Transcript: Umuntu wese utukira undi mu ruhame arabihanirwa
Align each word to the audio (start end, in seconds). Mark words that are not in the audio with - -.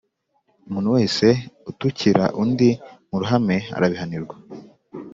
Umuntu 0.67 0.89
wese 0.97 1.27
utukira 1.69 2.23
undi 2.41 2.69
mu 3.09 3.17
ruhame 3.21 3.57
arabihanirwa 3.75 4.35